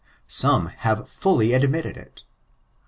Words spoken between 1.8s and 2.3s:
it.